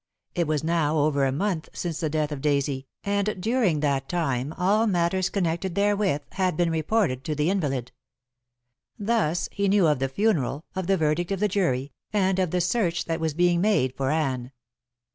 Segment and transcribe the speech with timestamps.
[0.33, 4.51] It was now over a month since the death of Daisy, and during that time
[4.57, 7.91] all matters connected therewith had been reported to the invalid.
[8.97, 12.61] Thus he knew of the funeral, of the verdict of the jury, and of the
[12.61, 14.51] search that was being made for Anne.